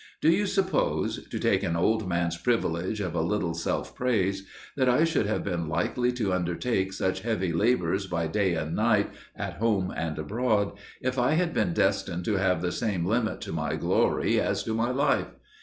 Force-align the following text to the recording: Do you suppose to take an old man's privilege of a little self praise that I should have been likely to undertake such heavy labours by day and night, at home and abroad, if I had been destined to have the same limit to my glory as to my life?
Do 0.19 0.31
you 0.31 0.47
suppose 0.47 1.27
to 1.27 1.37
take 1.37 1.61
an 1.61 1.75
old 1.75 2.09
man's 2.09 2.35
privilege 2.35 2.99
of 3.01 3.13
a 3.13 3.21
little 3.21 3.53
self 3.53 3.93
praise 3.95 4.47
that 4.75 4.89
I 4.89 5.03
should 5.03 5.27
have 5.27 5.43
been 5.43 5.69
likely 5.69 6.11
to 6.13 6.33
undertake 6.33 6.91
such 6.91 7.21
heavy 7.21 7.53
labours 7.53 8.07
by 8.07 8.25
day 8.25 8.55
and 8.55 8.75
night, 8.75 9.11
at 9.35 9.57
home 9.57 9.93
and 9.95 10.17
abroad, 10.17 10.71
if 11.03 11.19
I 11.19 11.33
had 11.33 11.53
been 11.53 11.73
destined 11.73 12.25
to 12.25 12.37
have 12.37 12.63
the 12.63 12.71
same 12.71 13.05
limit 13.05 13.41
to 13.41 13.53
my 13.53 13.75
glory 13.75 14.39
as 14.41 14.63
to 14.63 14.73
my 14.73 14.89
life? 14.89 15.27